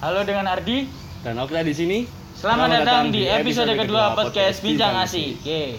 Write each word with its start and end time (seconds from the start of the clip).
Halo 0.00 0.24
dengan 0.24 0.48
Ardi. 0.48 0.88
Dan 1.20 1.36
Okta 1.36 1.60
di 1.60 1.76
sini. 1.76 2.08
Selamat, 2.32 2.72
datang 2.72 3.12
di 3.12 3.28
episode 3.28 3.68
kedua 3.76 4.16
podcast 4.16 4.64
Bincang 4.64 4.96
Asik. 4.96 5.44
Oke. 5.44 5.76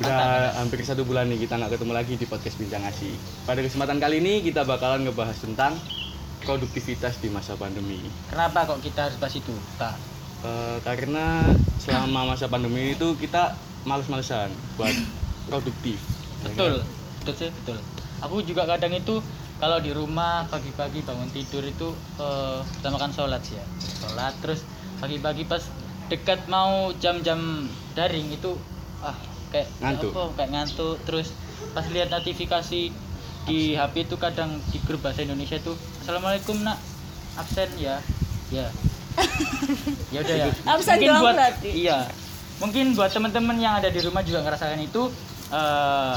Udah 0.00 0.56
hampir 0.56 0.80
satu 0.80 1.04
bulan 1.04 1.28
nih 1.28 1.44
kita 1.44 1.60
nggak 1.60 1.76
ketemu 1.76 1.92
lagi 1.92 2.16
di 2.16 2.24
podcast 2.24 2.56
Bincang 2.56 2.80
Asik. 2.88 3.20
Pada 3.44 3.60
kesempatan 3.60 4.00
kali 4.00 4.24
ini 4.24 4.40
kita 4.40 4.64
bakalan 4.64 5.04
ngebahas 5.04 5.36
tentang 5.36 5.76
produktivitas 6.40 7.20
di 7.20 7.28
masa 7.28 7.52
pandemi. 7.60 8.00
Kenapa 8.32 8.64
kok 8.64 8.80
kita 8.80 9.12
harus 9.12 9.20
bahas 9.20 9.36
itu? 9.36 9.52
Eh, 10.40 10.76
karena 10.88 11.52
selama 11.84 12.32
masa 12.32 12.48
pandemi 12.48 12.96
itu 12.96 13.12
kita 13.20 13.60
males-malesan 13.84 14.48
buat 14.80 14.96
produktif. 15.52 16.00
ya 16.40 16.56
Betul. 16.56 16.80
kan? 16.80 16.88
Betul 17.20 17.34
sih, 17.36 17.50
betul. 17.52 17.76
Aku 18.24 18.40
juga 18.40 18.64
kadang 18.64 18.96
itu 18.96 19.20
kalau 19.60 19.78
di 19.78 19.92
rumah 19.92 20.48
pagi-pagi 20.48 21.04
bangun 21.04 21.28
tidur 21.30 21.60
itu 21.62 21.92
eh, 22.16 22.58
pertama 22.80 22.96
kan 22.96 23.12
sholat 23.12 23.44
sih 23.44 23.60
ya. 23.60 23.64
Sholat 24.00 24.32
terus 24.40 24.64
pagi-pagi 24.98 25.44
pas 25.44 25.60
dekat 26.08 26.48
mau 26.48 26.90
jam-jam 26.98 27.68
daring 27.94 28.32
itu 28.32 28.56
ah 29.04 29.14
kayak 29.52 29.68
Ngantuk. 29.78 30.10
apa, 30.10 30.22
kayak 30.40 30.50
ngantuk 30.50 30.96
terus 31.06 31.28
pas 31.70 31.86
lihat 31.92 32.10
notifikasi 32.10 32.90
di 33.46 33.58
HP 33.74 33.94
itu 34.10 34.16
kadang 34.20 34.58
di 34.70 34.78
grup 34.84 35.00
bahasa 35.04 35.22
Indonesia 35.22 35.56
itu 35.56 35.72
Assalamualaikum 36.02 36.60
nak 36.60 36.76
absen 37.38 37.70
ya 37.78 38.02
ya 38.50 38.66
ya 40.14 40.18
udah 40.22 40.36
ya 40.36 40.46
Absen 40.66 40.98
Mungkin 40.98 41.08
doang 41.08 41.22
buat 41.24 41.34
berarti? 41.38 41.70
iya 41.72 41.98
mungkin 42.60 42.84
buat 42.92 43.10
teman-teman 43.10 43.56
yang 43.56 43.78
ada 43.80 43.88
di 43.88 44.00
rumah 44.04 44.20
juga 44.26 44.44
ngerasakan 44.44 44.80
itu 44.82 45.02
eh, 45.50 46.16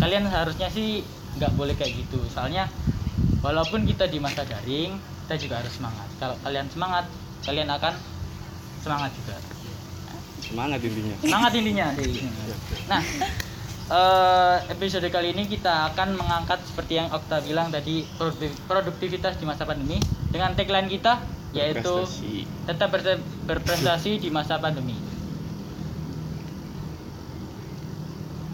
kalian 0.00 0.24
harusnya 0.28 0.68
sih 0.72 1.04
nggak 1.38 1.52
boleh 1.54 1.74
kayak 1.78 1.94
gitu. 1.94 2.18
Soalnya 2.28 2.66
walaupun 3.40 3.86
kita 3.86 4.10
di 4.10 4.18
masa 4.18 4.42
daring 4.44 4.98
kita 5.26 5.34
juga 5.38 5.54
harus 5.62 5.72
semangat. 5.72 6.08
Kalau 6.18 6.36
kalian 6.42 6.66
semangat 6.68 7.04
kalian 7.46 7.68
akan 7.70 7.94
semangat 8.82 9.10
juga. 9.14 9.36
Semangat 10.42 10.80
intinya. 10.82 11.14
semangat 11.22 11.52
intinya. 11.54 11.88
Nah 12.88 13.02
eh, 13.88 14.56
episode 14.72 15.08
kali 15.12 15.36
ini 15.36 15.44
kita 15.44 15.92
akan 15.92 16.16
mengangkat 16.16 16.60
seperti 16.64 17.00
yang 17.00 17.08
Okta 17.12 17.44
bilang 17.44 17.68
tadi 17.68 18.04
produktivitas 18.64 19.36
di 19.36 19.44
masa 19.44 19.68
pandemi 19.68 20.00
dengan 20.32 20.52
tagline 20.56 20.88
kita 20.88 21.20
yaitu 21.56 22.04
tetap 22.68 22.92
ber- 22.92 23.24
berprestasi 23.48 24.20
di 24.20 24.28
masa 24.28 24.60
pandemi. 24.60 24.96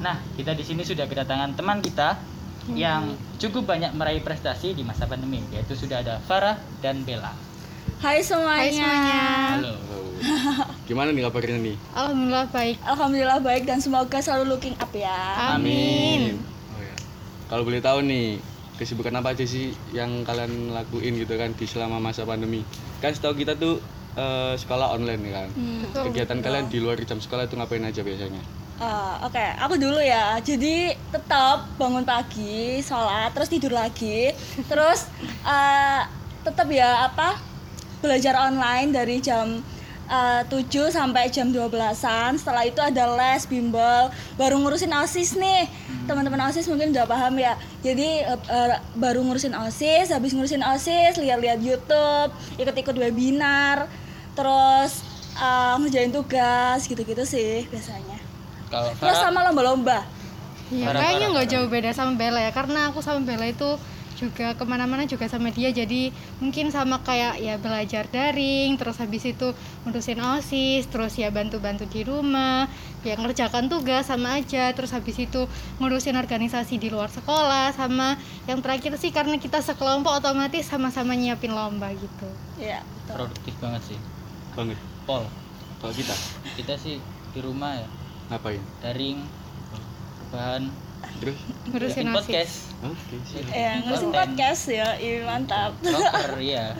Nah, 0.05 0.20
kita 0.36 0.52
di 0.52 0.60
sini 0.60 0.84
sudah 0.84 1.08
kedatangan 1.08 1.56
teman 1.56 1.80
kita 1.80 2.20
yang 2.73 3.12
cukup 3.37 3.69
banyak 3.69 3.93
meraih 3.93 4.25
prestasi 4.25 4.73
di 4.73 4.81
masa 4.81 5.05
pandemi, 5.05 5.45
yaitu 5.53 5.77
sudah 5.77 6.01
ada 6.01 6.17
Farah 6.25 6.57
dan 6.81 7.05
Bella. 7.05 7.37
Hai 8.01 8.25
semuanya. 8.25 8.57
Hai 8.57 8.70
semuanya. 8.73 9.23
Halo. 9.61 9.75
Halo. 9.77 10.05
Gimana 10.89 11.12
nih 11.12 11.23
kabarnya 11.29 11.59
nih? 11.61 11.77
Alhamdulillah 11.92 12.47
baik. 12.48 12.77
Alhamdulillah 12.81 13.41
baik 13.45 13.62
dan 13.69 13.79
semoga 13.85 14.19
selalu 14.25 14.57
looking 14.57 14.77
up 14.81 14.92
ya. 14.97 15.57
Amin. 15.57 16.41
Oh 16.73 16.81
ya. 16.81 16.97
Kalau 17.53 17.62
boleh 17.69 17.85
tahu 17.85 18.01
nih, 18.05 18.41
kesibukan 18.81 19.12
apa 19.20 19.37
aja 19.37 19.45
sih 19.45 19.77
yang 19.92 20.25
kalian 20.25 20.73
lakuin 20.73 21.20
gitu 21.20 21.37
kan 21.37 21.53
di 21.53 21.69
selama 21.69 22.01
masa 22.01 22.25
pandemi? 22.25 22.65
Kan 23.05 23.12
setahu 23.12 23.37
kita 23.37 23.61
tuh 23.61 23.81
eh, 24.17 24.57
sekolah 24.57 24.97
online 24.97 25.23
kan. 25.29 25.48
Hmm. 25.53 25.85
Betul. 25.85 26.03
Kegiatan 26.12 26.39
kalian 26.41 26.67
di 26.73 26.79
luar 26.81 26.97
jam 27.05 27.20
sekolah 27.20 27.45
itu 27.45 27.61
ngapain 27.61 27.85
aja 27.85 28.01
biasanya? 28.01 28.64
Eh, 28.75 29.17
Oke, 29.22 29.44
aku 29.62 29.78
dulu 29.78 30.03
ya. 30.03 30.34
Jadi 30.42 30.91
tetap 31.14 31.70
bangun 31.78 32.03
pagi, 32.03 32.83
sholat, 32.83 33.30
terus 33.30 33.47
tidur 33.47 33.70
lagi, 33.70 34.34
terus 34.67 35.06
eh, 35.47 36.03
tetap 36.42 36.67
ya 36.67 37.07
apa 37.07 37.39
belajar 38.02 38.35
online 38.35 38.90
dari 38.90 39.23
jam 39.23 39.62
eh, 40.11 40.42
7 40.51 40.90
sampai 40.90 41.30
jam 41.30 41.55
12-an. 41.55 42.35
Setelah 42.35 42.67
itu 42.67 42.83
ada 42.83 43.14
les, 43.14 43.46
bimbel, 43.46 44.11
baru 44.35 44.58
ngurusin 44.58 44.91
OSIS 44.91 45.39
nih. 45.39 45.70
Teman-teman 46.11 46.51
OSIS 46.51 46.67
mungkin 46.67 46.91
udah 46.91 47.06
paham 47.06 47.39
ya. 47.39 47.55
Jadi 47.79 48.27
eh, 48.27 48.41
eh, 48.51 48.77
baru 48.98 49.23
ngurusin 49.23 49.55
OSIS, 49.55 50.11
habis 50.11 50.35
ngurusin 50.35 50.67
OSIS, 50.67 51.23
lihat-lihat 51.23 51.62
YouTube, 51.62 52.30
ikut-ikut 52.58 52.98
webinar, 52.98 53.86
terus 54.35 55.06
eh, 55.39 55.74
ngerjain 55.79 56.11
tugas 56.11 56.91
gitu-gitu 56.91 57.23
sih 57.23 57.70
biasanya. 57.70 58.14
Kalau 58.74 58.90
Terus 58.98 59.14
Farah, 59.14 59.24
sama 59.30 59.39
lomba-lomba. 59.46 59.98
Ya, 60.74 60.90
kayaknya 60.90 61.27
nggak 61.30 61.48
jauh 61.55 61.68
beda 61.70 61.95
sama 61.95 62.18
Bella 62.18 62.42
ya, 62.42 62.51
karena 62.51 62.90
aku 62.90 62.98
sama 62.98 63.23
Bella 63.23 63.46
itu 63.46 63.79
juga 64.14 64.55
ke 64.55 64.64
mana-mana 64.64 65.05
juga 65.11 65.27
sama 65.27 65.51
dia, 65.51 65.74
jadi 65.74 66.14
mungkin 66.39 66.70
sama 66.70 67.02
kayak 67.02 67.35
ya 67.42 67.58
belajar 67.58 68.07
daring, 68.08 68.79
terus 68.79 69.02
habis 69.02 69.27
itu 69.27 69.51
ngurusin 69.85 70.23
osis, 70.39 70.86
terus 70.86 71.18
ya 71.18 71.35
bantu-bantu 71.35 71.85
di 71.90 72.07
rumah, 72.07 72.70
ya 73.02 73.18
ngerjakan 73.18 73.67
tugas 73.67 74.07
sama 74.07 74.39
aja, 74.39 74.70
terus 74.70 74.95
habis 74.95 75.18
itu 75.18 75.51
ngurusin 75.83 76.14
organisasi 76.14 76.79
di 76.79 76.95
luar 76.95 77.11
sekolah, 77.11 77.74
sama 77.74 78.14
yang 78.46 78.62
terakhir 78.62 78.95
sih 79.02 79.11
karena 79.11 79.35
kita 79.36 79.58
sekelompok 79.61 80.23
otomatis 80.23 80.62
sama-sama 80.62 81.18
nyiapin 81.18 81.51
lomba 81.51 81.91
gitu. 81.92 82.29
Iya, 82.62 82.86
betul. 82.86 83.14
produktif 83.18 83.55
banget 83.58 83.83
sih. 83.83 83.98
Banget. 84.55 84.79
Pol, 85.05 85.27
Kalau 85.83 85.92
kita 85.92 86.14
kita 86.56 86.74
sih 86.80 87.02
di 87.35 87.41
rumah 87.42 87.77
ya, 87.77 87.86
ngapain? 88.27 88.62
daring, 88.80 89.18
bahan, 90.29 90.73
Terus? 91.14 91.36
Ngurusin 91.68 92.08
podcast, 92.11 92.74
Oke, 92.83 93.17
siap. 93.23 93.48
Ya, 93.48 93.80
ngurusin 93.80 94.08
Konten. 94.08 94.18
podcast 94.18 94.62
ya, 94.67 94.89
iya 94.96 95.23
mantap. 95.23 95.73
Proper 95.79 96.36
ya. 96.36 96.74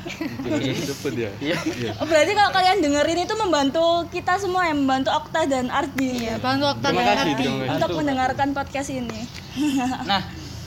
Cepet 0.75 1.12
ya. 1.15 1.31
Iya. 1.38 1.56
Iya. 1.62 1.93
Oh, 1.97 2.05
Berarti 2.05 2.32
kalau 2.32 2.50
kalian 2.50 2.78
dengerin 2.81 3.21
itu 3.21 3.34
membantu 3.37 3.84
kita 4.10 4.37
semua 4.37 4.66
yang 4.66 4.82
membantu 4.82 5.12
Okta 5.12 5.44
dan 5.44 5.69
Ardi 5.69 6.25
Ya, 6.25 6.37
bantu 6.37 6.66
Okta 6.66 6.88
dan 6.91 7.16
Ardi. 7.16 7.32
terima 7.38 7.62
kasih. 7.62 7.72
untuk 7.78 7.91
mendengarkan 7.94 8.49
podcast 8.53 8.91
ini. 8.91 9.21
Nah, 10.05 10.21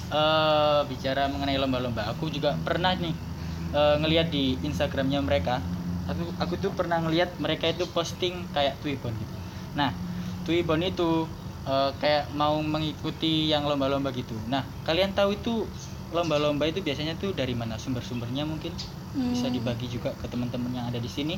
eh, 0.07 0.79
bicara 0.88 1.27
mengenai 1.27 1.59
lomba-lomba, 1.59 2.07
aku 2.07 2.31
juga 2.31 2.55
pernah 2.57 2.95
nih 2.95 3.11
eh, 3.73 3.95
ngelihat 3.99 4.31
di 4.31 4.55
Instagramnya 4.63 5.19
mereka. 5.19 5.59
Aku 6.07 6.23
aku 6.39 6.55
tuh 6.55 6.71
pernah 6.71 7.03
ngelihat 7.03 7.35
mereka 7.38 7.67
itu 7.67 7.83
posting 7.91 8.47
kayak 8.55 8.79
Twibbon 8.79 9.11
gitu. 9.11 9.35
Nah, 9.75 9.91
Twibbon 10.47 10.79
itu 10.81 11.27
eh, 11.67 11.91
kayak 11.99 12.31
mau 12.31 12.55
mengikuti 12.63 13.51
yang 13.51 13.67
lomba-lomba 13.67 14.15
gitu. 14.15 14.31
Nah, 14.47 14.63
kalian 14.87 15.11
tahu 15.11 15.35
itu 15.35 15.67
lomba-lomba 16.15 16.63
itu 16.63 16.79
biasanya 16.79 17.19
tuh 17.19 17.35
dari 17.35 17.51
mana 17.51 17.75
sumber-sumbernya 17.75 18.47
mungkin 18.47 18.71
bisa 19.11 19.51
Hmm. 19.51 19.55
dibagi 19.55 19.91
juga 19.91 20.15
ke 20.15 20.31
teman-teman 20.31 20.71
yang 20.71 20.87
ada 20.87 20.95
di 20.97 21.09
sini. 21.11 21.35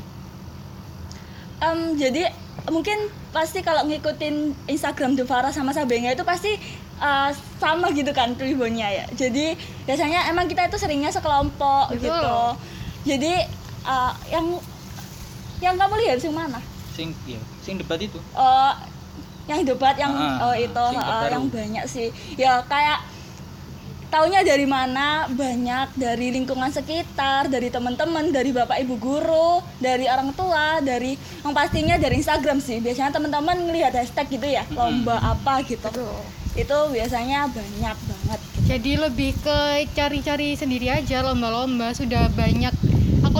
Em, 1.60 1.98
jadi 1.98 2.30
mungkin 2.72 3.12
pasti 3.36 3.60
kalau 3.60 3.84
ngikutin 3.84 4.68
Instagram 4.70 5.18
Duvara 5.18 5.52
sama 5.52 5.74
Sabenga 5.74 6.14
itu 6.14 6.24
pasti 6.24 6.56
eh, 7.00 7.30
sama 7.60 7.90
gitu 7.92 8.12
kan 8.14 8.36
tribunnya 8.36 8.88
ya. 8.88 9.06
Jadi 9.12 9.56
biasanya 9.84 10.28
emang 10.28 10.48
kita 10.48 10.68
itu 10.68 10.78
seringnya 10.78 11.10
sekelompok 11.10 11.96
Betul. 11.96 12.06
gitu. 12.06 12.40
Jadi 13.10 13.34
eh, 13.84 14.12
yang 14.32 14.46
yang 15.60 15.76
kamu 15.76 15.96
lihat 16.06 16.20
sih 16.20 16.32
mana? 16.32 16.60
Sing 16.96 17.12
iya, 17.26 17.40
sing 17.60 17.76
debat 17.76 18.00
itu. 18.00 18.20
Oh, 18.36 18.72
yang 19.50 19.66
debat 19.66 19.98
yang 19.98 20.14
Ah, 20.14 20.46
oh 20.46 20.56
itu 20.56 20.70
terbaru. 20.94 21.34
yang 21.34 21.46
banyak 21.50 21.86
sih. 21.90 22.08
Ya 22.38 22.62
kayak 22.64 23.02
taunya 24.10 24.42
dari 24.42 24.66
mana? 24.66 25.26
Banyak 25.26 25.94
dari 25.94 26.30
lingkungan 26.30 26.70
sekitar, 26.70 27.50
dari 27.50 27.70
teman-teman, 27.70 28.30
dari 28.30 28.50
bapak 28.50 28.78
ibu 28.82 28.96
guru, 28.98 29.62
dari 29.78 30.06
orang 30.06 30.34
tua, 30.34 30.78
dari 30.82 31.18
yang 31.42 31.54
pastinya 31.54 31.98
dari 31.98 32.22
Instagram 32.22 32.58
sih. 32.58 32.78
Biasanya 32.78 33.10
teman-teman 33.10 33.58
ngelihat 33.66 33.94
hashtag 33.94 34.30
gitu 34.30 34.46
ya, 34.46 34.66
lomba 34.70 35.18
apa 35.18 35.66
gitu. 35.66 35.90
Itu 36.54 36.78
biasanya 36.90 37.50
banyak 37.50 37.98
banget. 38.06 38.40
Jadi 38.66 38.92
lebih 38.98 39.34
ke 39.42 39.60
cari-cari 39.94 40.54
sendiri 40.54 40.94
aja 40.94 41.26
lomba-lomba 41.26 41.90
sudah 41.90 42.30
banyak 42.34 42.70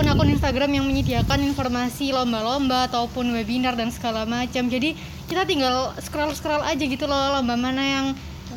akun-akun 0.00 0.32
Instagram 0.32 0.80
yang 0.80 0.88
menyediakan 0.88 1.44
informasi 1.44 2.08
lomba-lomba 2.16 2.88
ataupun 2.88 3.36
webinar 3.36 3.76
dan 3.76 3.92
segala 3.92 4.24
macam. 4.24 4.64
Jadi 4.72 4.96
kita 5.28 5.44
tinggal 5.44 5.92
scroll-scroll 6.00 6.64
aja 6.64 6.80
gitu 6.80 7.04
loh 7.04 7.36
lomba 7.36 7.52
mana 7.52 7.84
yang 7.84 8.06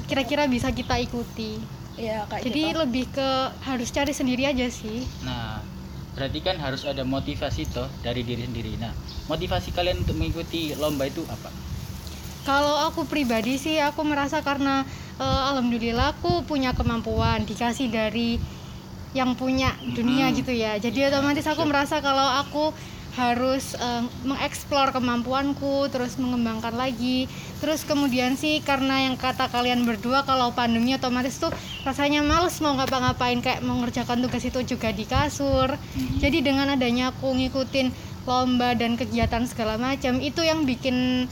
kira-kira 0.07 0.47
bisa 0.47 0.71
kita 0.71 0.95
ikuti. 1.03 1.59
Ya 1.99 2.23
kayak 2.31 2.47
Jadi 2.47 2.63
gitu. 2.63 2.79
lebih 2.79 3.11
ke 3.11 3.29
harus 3.59 3.91
cari 3.91 4.15
sendiri 4.15 4.47
aja 4.47 4.71
sih. 4.71 5.03
Nah, 5.27 5.59
berarti 6.15 6.39
kan 6.39 6.55
harus 6.63 6.87
ada 6.87 7.03
motivasi 7.03 7.67
toh 7.75 7.91
dari 7.99 8.23
diri 8.23 8.47
sendiri. 8.47 8.79
Nah, 8.79 8.95
motivasi 9.27 9.75
kalian 9.75 10.07
untuk 10.07 10.15
mengikuti 10.15 10.71
lomba 10.79 11.11
itu 11.11 11.27
apa? 11.27 11.51
Kalau 12.47 12.87
aku 12.87 13.03
pribadi 13.03 13.59
sih 13.59 13.83
aku 13.83 13.99
merasa 14.07 14.39
karena 14.39 14.87
eh, 15.19 15.41
alhamdulillah 15.51 16.15
aku 16.15 16.47
punya 16.47 16.71
kemampuan 16.71 17.43
dikasih 17.43 17.91
dari 17.91 18.39
yang 19.13 19.37
punya 19.37 19.77
dunia 19.93 20.29
Hmm. 20.29 20.35
gitu 20.35 20.53
ya. 20.53 20.77
Jadi 20.77 21.05
otomatis 21.05 21.45
aku 21.45 21.63
merasa 21.65 22.01
kalau 22.01 22.25
aku 22.41 22.73
harus 23.13 23.77
eh, 23.77 24.01
mengeksplor 24.25 24.89
kemampuanku 24.89 25.85
terus 25.93 26.17
mengembangkan 26.17 26.73
lagi. 26.73 27.29
Terus 27.61 27.85
kemudian 27.85 28.33
sih 28.33 28.57
karena 28.65 29.05
yang 29.05 29.21
kata 29.21 29.53
kalian 29.53 29.85
berdua 29.85 30.25
kalau 30.25 30.49
pandemi 30.49 30.97
otomatis 30.97 31.37
tuh 31.37 31.53
rasanya 31.85 32.25
males 32.25 32.57
mau 32.57 32.73
ngapa-ngapain 32.73 33.37
kayak 33.45 33.61
mengerjakan 33.61 34.25
tugas 34.25 34.41
itu 34.41 34.65
juga 34.65 34.89
di 34.89 35.05
kasur. 35.05 35.77
Jadi 36.17 36.41
dengan 36.41 36.73
adanya 36.73 37.13
aku 37.13 37.37
ngikutin 37.37 37.93
lomba 38.25 38.73
dan 38.73 38.97
kegiatan 38.97 39.45
segala 39.45 39.77
macam 39.77 40.17
itu 40.17 40.41
yang 40.41 40.65
bikin 40.65 41.27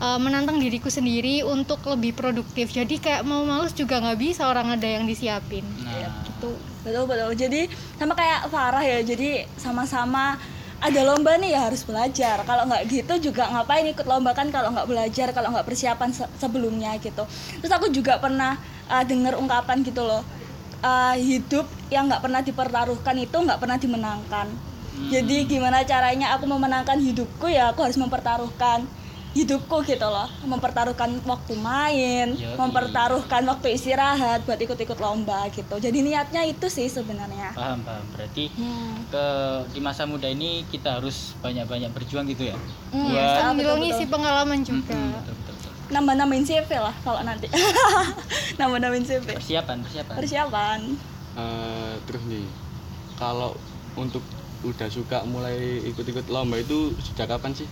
uh, 0.00 0.16
menantang 0.16 0.56
diriku 0.62 0.88
sendiri 0.88 1.44
untuk 1.44 1.84
lebih 1.84 2.16
produktif. 2.16 2.72
Jadi 2.72 2.96
kayak 3.02 3.26
mau 3.28 3.44
males 3.44 3.74
juga 3.76 4.00
nggak 4.00 4.16
bisa 4.16 4.48
orang 4.48 4.80
ada 4.80 4.86
yang 4.88 5.04
disiapin. 5.04 5.66
Nah, 5.84 6.27
Betul, 6.38 6.54
betul, 6.86 7.04
betul. 7.10 7.30
Jadi 7.34 7.60
sama 7.98 8.14
kayak 8.14 8.46
Farah 8.46 8.84
ya. 8.86 8.98
Jadi 9.02 9.42
sama-sama 9.58 10.38
ada 10.78 11.00
lomba 11.02 11.34
nih 11.34 11.50
ya 11.58 11.66
harus 11.66 11.82
belajar. 11.82 12.46
Kalau 12.46 12.62
nggak 12.70 12.82
gitu 12.86 13.30
juga 13.30 13.50
ngapain 13.50 13.82
ikut 13.90 14.06
lomba 14.06 14.30
kan 14.38 14.46
kalau 14.54 14.70
nggak 14.70 14.86
belajar, 14.86 15.34
kalau 15.34 15.50
nggak 15.50 15.66
persiapan 15.66 16.14
se- 16.14 16.30
sebelumnya 16.38 16.94
gitu. 17.02 17.26
Terus 17.58 17.72
aku 17.74 17.90
juga 17.90 18.22
pernah 18.22 18.54
uh, 18.86 19.02
dengar 19.02 19.34
ungkapan 19.34 19.82
gitu 19.82 20.06
loh. 20.06 20.22
uh, 20.78 21.18
hidup 21.18 21.66
yang 21.90 22.06
nggak 22.06 22.22
pernah 22.22 22.38
dipertaruhkan 22.38 23.16
itu 23.18 23.34
nggak 23.34 23.58
pernah 23.58 23.74
dimenangkan. 23.82 24.46
Jadi 25.10 25.46
gimana 25.46 25.82
caranya 25.82 26.34
aku 26.38 26.46
memenangkan 26.46 26.98
hidupku 27.02 27.50
ya 27.50 27.70
aku 27.74 27.82
harus 27.86 27.98
mempertaruhkan 27.98 28.86
hidupku 29.32 29.84
gitu 29.84 30.04
loh. 30.04 30.28
Mempertaruhkan 30.42 31.20
waktu 31.22 31.52
main 31.54 32.32
Yoi. 32.32 32.56
mempertaruhkan 32.56 33.44
waktu 33.44 33.74
istirahat 33.74 34.42
buat 34.42 34.56
ikut-ikut 34.56 34.96
lomba 34.96 35.48
gitu. 35.48 35.76
Jadi 35.76 35.98
niatnya 36.00 36.42
itu 36.42 36.66
sih 36.66 36.86
sebenarnya. 36.86 37.52
Paham 37.52 37.80
paham. 37.82 38.04
Berarti 38.12 38.48
Hmm. 38.50 39.04
ke 39.06 39.26
di 39.70 39.80
masa 39.80 40.04
muda 40.04 40.26
ini 40.26 40.64
kita 40.66 40.96
harus 40.96 41.36
banyak-banyak 41.38 41.90
berjuang 41.90 42.24
gitu 42.26 42.46
ya? 42.46 42.56
Hmm, 42.88 43.08
buat 43.08 43.18
ya, 43.18 43.28
sambil 43.42 43.66
betul, 43.68 43.80
ngisi 43.80 44.04
betul. 44.04 44.12
pengalaman 44.12 44.58
juga. 44.62 44.94
Mm-mm, 44.94 45.12
betul, 45.14 45.34
betul, 45.34 45.54
betul. 45.54 45.72
nambah-nambahin 45.88 46.44
CV 46.44 46.70
lah 46.76 46.94
kalau 47.00 47.20
nanti. 47.22 47.46
Nambah-nambahin 48.60 49.04
CV 49.04 49.24
persiapan 49.30 49.76
persiapan. 49.82 50.14
Persiapan. 50.16 50.78
Eh, 51.34 51.94
terus 52.04 52.22
nih 52.26 52.44
kalau 53.14 53.54
untuk 53.94 54.22
udah 54.58 54.90
suka 54.90 55.22
mulai 55.22 55.54
ikut-ikut 55.86 56.26
lomba 56.26 56.58
itu 56.58 56.90
sejak 56.98 57.30
kapan 57.30 57.54
sih 57.54 57.68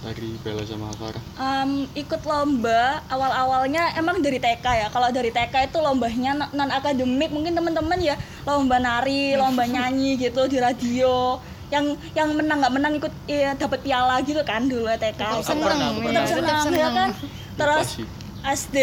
dari 0.00 0.32
Bella 0.40 0.64
sama 0.64 0.88
Farah 0.96 1.20
Em, 1.36 1.70
ikut 1.94 2.22
lomba 2.22 3.04
awal-awalnya 3.06 3.92
emang 3.94 4.18
dari 4.18 4.36
TK 4.36 4.64
ya. 4.64 4.86
Kalau 4.88 5.08
dari 5.08 5.28
TK 5.28 5.68
itu 5.68 5.78
lombanya 5.78 6.32
non 6.50 6.68
akademik 6.68 7.28
mungkin 7.28 7.52
teman-teman 7.52 7.96
ya 7.96 8.16
lomba 8.42 8.76
nari 8.76 9.34
lomba 9.34 9.64
nyanyi 9.64 10.16
gitu 10.16 10.44
di 10.46 10.56
radio. 10.56 11.36
Yang 11.68 11.96
yang 12.12 12.34
menang 12.34 12.58
nggak 12.58 12.74
menang 12.74 12.92
ikut 12.96 13.12
ya, 13.24 13.54
dapat 13.54 13.78
piala 13.80 14.18
gitu 14.20 14.40
kan 14.42 14.66
dulu 14.66 14.88
TK 14.90 15.20
Tetap 15.20 15.46
ya, 15.46 15.62
pernah. 15.62 15.88
tetap 15.94 16.24
tetap 16.24 16.24
senang 16.32 16.66
ya 16.72 16.88
kan? 16.90 17.08
Terus. 17.54 17.88
SD 18.40 18.76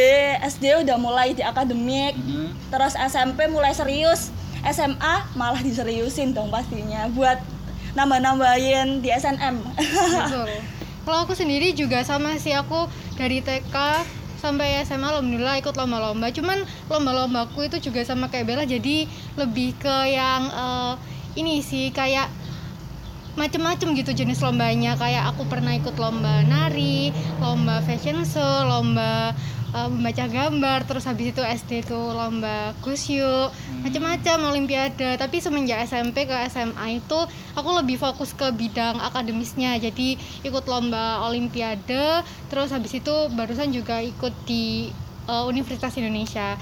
SD 0.45 0.85
udah 0.85 0.97
mulai 0.97 1.33
di 1.33 1.41
akademik. 1.41 2.13
Mhm. 2.13 2.69
terus 2.69 2.93
SMP 2.95 3.45
mulai 3.47 3.73
serius. 3.73 4.29
SMA 4.63 5.15
malah 5.33 5.59
diseriusin 5.59 6.29
dong 6.29 6.49
pastinya 6.49 7.09
buat 7.09 7.41
nambah-nambahin 7.95 9.01
di 9.01 9.09
SNM 9.09 9.55
Betul. 9.73 10.49
Kalau 11.07 11.23
aku 11.23 11.39
sendiri 11.39 11.71
juga 11.71 12.03
sama 12.03 12.35
sih 12.35 12.51
aku 12.51 12.83
dari 13.15 13.39
TK 13.39 13.71
sampai 14.43 14.83
SMA 14.83 15.07
alhamdulillah 15.07 15.55
ikut 15.63 15.71
lomba-lomba. 15.79 16.35
Cuman 16.35 16.67
lomba-lombaku 16.91 17.71
itu 17.71 17.79
juga 17.79 18.03
sama 18.03 18.27
kayak 18.27 18.43
Bella 18.43 18.67
jadi 18.67 19.07
lebih 19.39 19.79
ke 19.79 19.97
yang 20.11 20.51
eh, 20.51 20.93
ini 21.39 21.63
sih 21.63 21.95
kayak 21.95 22.27
macem-macem 23.39 23.95
gitu 23.95 24.11
jenis 24.11 24.43
lombanya 24.43 24.99
kayak 24.99 25.31
aku 25.31 25.47
pernah 25.47 25.71
ikut 25.79 25.95
lomba 25.95 26.43
nari, 26.43 27.15
lomba 27.39 27.79
fashion 27.87 28.27
show, 28.27 28.67
lomba 28.67 29.31
eh, 29.73 29.89
membaca 29.89 30.25
gambar, 30.27 30.79
terus 30.87 31.03
habis 31.07 31.35
itu 31.35 31.41
SD 31.43 31.87
tuh 31.87 32.13
lomba 32.13 32.71
kusyu, 32.85 33.51
macam-macam 33.83 34.53
olimpiade. 34.53 35.19
Tapi 35.19 35.37
semenjak 35.39 35.83
SMP 35.87 36.29
ke 36.29 36.35
SMA 36.47 37.01
itu 37.01 37.19
aku 37.57 37.69
lebih 37.75 37.99
fokus 37.99 38.31
ke 38.31 38.51
bidang 38.53 38.99
akademisnya. 39.01 39.75
Jadi 39.79 40.15
ikut 40.45 40.63
lomba 40.69 41.25
olimpiade, 41.27 42.23
terus 42.47 42.71
habis 42.71 42.95
itu 42.95 43.15
barusan 43.35 43.73
juga 43.75 43.99
ikut 43.99 44.33
di 44.47 44.93
eh, 45.27 45.43
Universitas 45.47 45.95
Indonesia. 45.99 46.55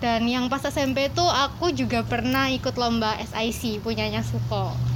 Dan 0.00 0.24
yang 0.24 0.48
pas 0.48 0.64
SMP 0.64 1.12
tuh 1.12 1.28
aku 1.28 1.76
juga 1.76 2.00
pernah 2.00 2.48
ikut 2.48 2.72
lomba 2.80 3.20
SIC 3.20 3.84
punyanya 3.84 4.24
Suko. 4.24 4.89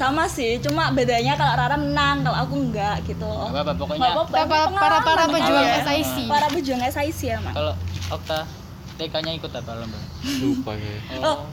Sama 0.00 0.24
sih 0.26 0.56
cuma 0.58 0.88
bedanya 0.90 1.36
kalau 1.36 1.52
Rara 1.54 1.76
menang 1.76 2.24
kalau 2.24 2.38
aku 2.38 2.54
enggak 2.58 3.04
gitu 3.04 3.20
Nggak 3.20 3.52
apa-apa, 3.54 3.72
pokoknya 3.76 4.00
Nggak 4.00 4.12
apa-apa, 4.16 4.32
Para- 4.32 4.48
pengalaman 4.48 4.80
para- 4.80 5.02
para 5.04 5.24
pejuang 5.28 5.60
ya. 5.62 5.76
SIC. 5.84 6.16
para 6.24 6.46
pejuang 6.48 6.80
SIC 6.82 7.20
ya 7.26 7.38
mak 7.38 7.52
kalau 7.52 7.74
Okta 8.08 8.40
TK-nya 8.96 9.32
ikut 9.34 9.48
apa 9.50 9.70
lomba? 9.74 10.00
lupa 10.40 10.72
ya 10.72 10.92
Oh, 11.20 11.44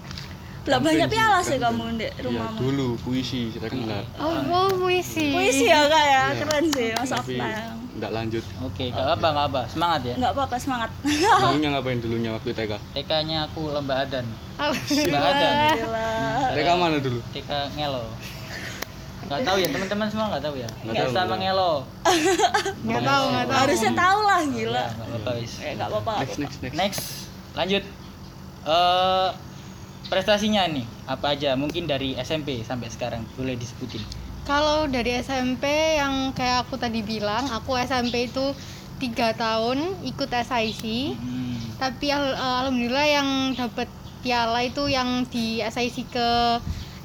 Lah 0.65 0.79
banyak 0.79 1.07
piala 1.07 1.39
sih, 1.39 1.55
kamu 1.57 1.95
di 1.95 2.03
Iya, 2.03 2.11
rumahmu 2.19 2.59
dulu 2.61 2.87
puisi 2.97 3.47
sekarang 3.49 3.83
enggak 3.83 4.03
Oh, 4.17 4.31
oh 4.31 4.67
puisi. 4.77 5.31
puisi 5.31 5.63
ya 5.65 5.83
kak 5.85 6.03
ya 6.05 6.23
Iya. 6.25 6.25
keren 6.37 6.65
sih 6.69 6.87
mas 6.93 7.07
Okta 7.09 7.47
enggak 7.93 8.11
lanjut 8.13 8.43
Oke, 8.61 8.83
nggak 8.89 9.07
apa 9.13 9.27
nggak 9.29 9.47
apa, 9.49 9.61
semangat 9.65 10.01
ya. 10.03 10.15
nggak 10.15 10.31
apa-apa 10.33 10.55
semangat 10.57 10.91
dulunya 11.03 11.67
ngapain 11.73 11.99
dulunya 11.99 12.29
waktu 12.31 12.49
TK 12.53 12.71
TK-nya 12.93 13.37
aku 13.45 13.61
lomba 13.69 13.95
adan. 14.01 14.23
Alhamdulillah. 14.57 15.07
Nggak 15.07 15.23
ada. 15.29 15.49
Gila. 15.73 16.09
TK 16.51 16.69
mana 16.73 16.97
dulu 16.97 17.19
TK 17.29 17.49
ngelo. 17.73 18.05
Nggak 19.27 19.41
tahu 19.43 19.57
ya 19.59 19.67
teman-teman 19.67 20.07
semua 20.07 20.25
nggak 20.31 20.43
tahu 20.43 20.55
ya. 20.55 20.69
Tahu, 20.71 21.11
sama 21.11 21.35
nggak 21.35 21.39
ngelo. 21.43 21.73
Nggak 22.87 23.03
tahu, 23.03 23.23
nggak 23.27 23.45
tahu. 23.45 23.57
harusnya 23.59 23.91
tahu 23.91 24.19
lah 24.23 24.39
gila 24.47 24.85
nggak 24.87 25.07
apa-apa 25.11 25.31
wis. 25.35 25.53
eh 25.59 25.71
nggak 25.75 25.89
apa-apa 25.91 26.11
next 26.23 26.37
next 26.39 26.57
next 26.63 26.75
Next, 26.77 27.03
lanjut. 27.53 27.83
Eh 28.63 29.29
prestasinya 30.07 30.63
nih 30.67 30.87
apa 31.03 31.35
aja? 31.35 31.59
Mungkin 31.59 31.83
dari 31.85 32.15
SMP 32.15 32.63
sampai 32.63 32.87
sekarang 32.87 33.27
boleh 33.35 33.59
disebutin. 33.59 33.99
Kalau 34.47 34.87
dari 34.87 35.19
SMP 35.19 35.67
yang 35.99 36.31
kayak 36.31 36.63
aku 36.63 36.79
tadi 36.79 37.03
bilang, 37.03 37.51
aku 37.51 37.75
SMP 37.75 38.31
itu 38.31 38.55
tiga 38.95 39.35
tahun 39.35 39.83
ikut 40.07 40.29
SIC. 40.31 40.83
Hmm. 41.19 41.59
Tapi 41.75 42.07
al- 42.09 42.39
alhamdulillah 42.63 43.07
yang 43.11 43.29
dapat 43.53 43.91
piala 44.23 44.63
itu 44.63 44.87
yang 44.87 45.27
di 45.27 45.59
SIC 45.59 46.07
ke 46.09 46.29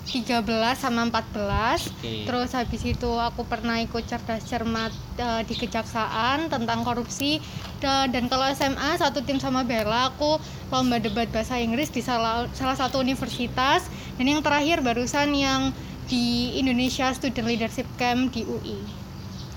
13 0.03 0.43
sama 0.75 1.07
14 1.07 1.87
Oke. 1.89 2.27
Terus 2.27 2.51
habis 2.53 2.83
itu 2.83 3.11
aku 3.15 3.47
pernah 3.47 3.79
ikut 3.79 4.03
cerdas 4.03 4.43
cermat 4.45 4.91
eh, 5.17 5.43
di 5.47 5.55
kejaksaan 5.55 6.51
tentang 6.51 6.83
korupsi. 6.83 7.39
Da- 7.79 8.11
dan 8.11 8.27
kalau 8.27 8.47
SMA 8.51 8.99
satu 8.99 9.23
tim 9.23 9.39
sama 9.39 9.63
Bella 9.63 10.11
aku 10.11 10.43
lomba 10.75 10.99
debat 10.99 11.31
bahasa 11.31 11.57
Inggris 11.63 11.89
di 11.95 12.03
salah 12.03 12.51
salah 12.53 12.75
satu 12.75 12.99
universitas. 12.99 13.87
Dan 14.19 14.27
yang 14.29 14.43
terakhir 14.43 14.83
barusan 14.83 15.33
yang 15.33 15.71
di 16.11 16.59
Indonesia 16.59 17.09
Student 17.15 17.47
Leadership 17.47 17.87
Camp 17.97 18.35
di 18.35 18.43
UI 18.43 18.79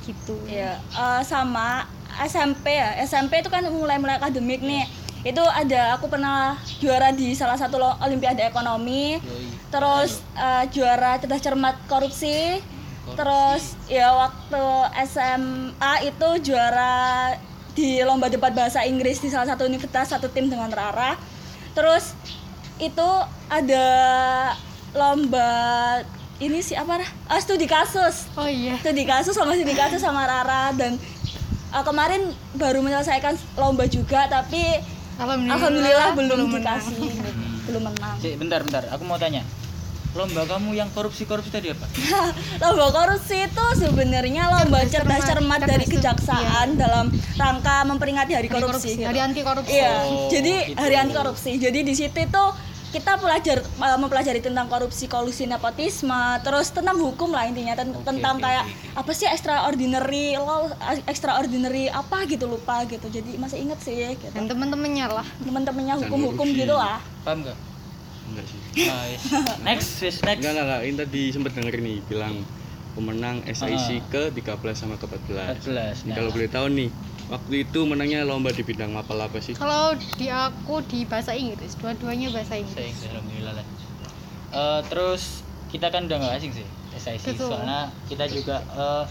gitu. 0.05 0.37
ya 0.45 0.77
eh, 0.77 1.21
sama 1.25 1.89
SMP 2.21 2.77
ya. 2.77 2.93
SMP 3.03 3.41
itu 3.41 3.49
kan 3.49 3.65
mulai-mulai 3.65 4.21
akademik 4.21 4.61
nih 4.61 4.85
itu 5.25 5.41
ada 5.41 5.97
aku 5.97 6.05
pernah 6.05 6.53
juara 6.77 7.09
di 7.09 7.33
salah 7.33 7.57
satu 7.57 7.81
lo- 7.81 7.97
olimpiade 7.99 8.45
ekonomi. 8.45 9.17
Yoi. 9.17 9.47
terus 9.73 10.21
eh, 10.37 10.63
juara 10.71 11.17
cerdas 11.17 11.41
cermat 11.41 11.75
korupsi. 11.89 12.61
Terus 13.05 13.77
ya 13.85 14.13
waktu 14.13 14.65
SMA 15.05 15.93
itu 16.05 16.29
juara 16.41 17.33
di 17.75 17.99
lomba 18.01 18.31
debat 18.31 18.49
bahasa 18.49 18.81
Inggris 18.81 19.19
di 19.19 19.29
salah 19.29 19.45
satu 19.45 19.65
universitas 19.65 20.09
satu 20.09 20.29
tim 20.29 20.47
dengan 20.47 20.69
Rara. 20.69 21.17
Terus 21.73 22.13
itu 22.77 23.09
ada 23.49 23.87
lomba 24.95 25.49
ini 26.39 26.59
sih 26.59 26.75
apa? 26.75 27.03
Ah, 27.27 27.39
studi 27.39 27.67
kasus. 27.67 28.31
Oh 28.37 28.47
iya. 28.47 28.79
studi 28.79 29.03
kasus 29.03 29.35
sama 29.35 29.53
studi 29.53 29.75
kasus 29.75 29.99
sama 29.99 30.23
Rara. 30.23 30.71
Dan 30.73 30.95
uh, 31.71 31.83
kemarin 31.83 32.31
baru 32.55 32.79
menyelesaikan 32.79 33.35
lomba 33.55 33.85
juga 33.85 34.25
tapi 34.31 34.63
Alhamdulillah, 35.15 35.55
alhamdulillah 35.55 36.09
belum, 36.11 36.49
menang. 36.51 36.79
dikasih 36.83 37.11
belum 37.65 37.81
menang 37.87 38.15
Cik, 38.19 38.33
bentar 38.35 38.59
bentar, 38.61 38.83
aku 38.91 39.03
mau 39.03 39.15
tanya. 39.15 39.41
Lomba 40.15 40.47
kamu 40.47 40.71
yang 40.71 40.87
korupsi-korupsi 40.95 41.51
tadi 41.51 41.75
apa? 41.75 41.83
lomba 42.63 42.87
korupsi 42.89 43.35
itu 43.43 43.65
sebenarnya 43.75 44.47
lomba 44.47 44.79
Cerdas 44.87 45.27
cermat, 45.27 45.59
cermat 45.59 45.61
dari 45.61 45.83
kejaksaan 45.83 46.79
dalam 46.79 47.11
rangka 47.35 47.83
memperingati 47.83 48.31
hari 48.31 48.47
Hari 48.47 48.63
korupsi, 48.63 48.95
gitu. 48.95 49.03
Hari 49.03 49.19
anti 49.19 49.41
korupsi. 49.43 49.75
Iya, 49.75 49.91
Oh, 50.07 50.31
jadi 50.31 50.53
gitu. 50.71 50.79
hari 50.79 50.95
anti 50.95 51.13
korupsi. 51.13 51.51
Jadi 51.59 51.79
di 51.83 51.93
situ 51.93 52.21
tuh 52.31 52.49
kita 52.91 53.17
belajar 53.17 53.59
uh, 53.61 53.97
mempelajari 53.97 54.39
tentang 54.39 54.65
korupsi, 54.65 55.05
kolusi, 55.05 55.45
nepotisme, 55.45 56.13
terus 56.41 56.69
tentang 56.69 56.95
hukum 56.95 57.29
lah 57.29 57.43
intinya 57.43 57.73
ten- 57.73 57.91
Oke, 57.91 58.05
tentang 58.05 58.37
oke, 58.37 58.43
kayak 58.43 58.63
oke, 58.63 58.99
apa 58.99 59.11
sih 59.11 59.25
extraordinary 59.25 60.35
law, 60.35 60.69
extraordinary 61.05 61.87
apa 61.87 62.23
gitu 62.25 62.45
lupa 62.45 62.83
gitu. 62.83 63.05
Jadi 63.05 63.35
masih 63.35 63.61
inget 63.61 63.79
sih 63.79 63.95
gitu. 64.11 64.31
Dan 64.31 64.45
temen-temennya 64.45 65.07
lah. 65.13 65.27
Temen-temennya 65.39 65.95
hukum-hukum 66.01 66.47
gitu 66.49 66.73
lah. 66.73 66.99
Paham 67.21 67.41
nggak? 67.41 67.57
enggak 68.25 68.41
sih 68.43 68.59
Nah, 68.83 69.05
yes. 69.05 69.23
next 69.69 69.89
wis 70.01 70.17
next 70.19 70.41
enggak 70.41 70.51
enggak 70.51 70.65
enggak 70.65 70.81
ini 70.81 70.95
tadi 70.97 71.21
sempat 71.29 71.51
denger 71.53 71.73
nih 71.77 71.97
bilang 72.03 72.35
pemenang 72.91 73.45
SIC 73.45 73.69
Ah. 73.69 74.01
ke 74.09 74.21
13 74.33 74.73
sama 74.73 74.97
ke 74.97 75.05
14 75.05 75.61
14 75.61 76.09
nah. 76.09 76.15
kalau 76.15 76.33
boleh 76.33 76.49
tahu 76.49 76.67
nih 76.73 76.89
waktu 77.25 77.65
itu 77.65 77.79
menangnya 77.83 78.21
lomba 78.21 78.53
di 78.53 78.61
bidang 78.61 78.91
mapel 78.91 79.17
apa 79.17 79.41
sih 79.41 79.53
Kalau 79.53 79.93
di 80.15 80.27
aku 80.27 80.85
di 80.85 81.03
bahasa 81.03 81.33
Inggris, 81.33 81.73
dua-duanya 81.75 82.29
bahasa 82.29 82.53
saya 82.53 82.61
Inggris. 82.85 83.09
alhamdulillah 83.09 83.53
lah 83.55 83.65
Eh, 84.55 84.81
terus 84.87 85.43
kita 85.67 85.91
kan 85.91 86.07
udah 86.07 86.15
nggak 86.15 86.39
asing 86.39 86.53
sih 86.53 86.63
SIC 86.95 87.35
Betul. 87.35 87.51
soalnya 87.51 87.91
kita 88.07 88.23
juga 88.25 88.63
eh, 88.63 89.03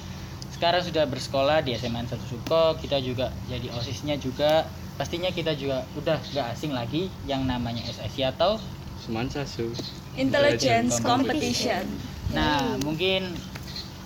sekarang 0.51 0.81
sudah 0.81 1.05
bersekolah 1.05 1.61
di 1.61 1.77
SMA 1.77 2.01
1 2.01 2.17
Suko 2.25 2.81
kita 2.81 2.97
juga 3.05 3.29
jadi 3.45 3.69
osisnya 3.77 4.17
juga 4.17 4.65
pastinya 4.95 5.29
kita 5.29 5.53
juga 5.53 5.85
udah 5.93 6.17
nggak 6.17 6.47
asing 6.49 6.73
lagi 6.73 7.13
yang 7.27 7.45
namanya 7.45 7.85
SIC 7.85 8.25
atau 8.25 8.57
Semansa 8.97 9.45
su 9.45 9.69
Intelligence 10.17 10.97
Competition. 10.97 11.85
competition. 11.85 12.33
Nah, 12.33 12.81
mungkin 12.81 13.37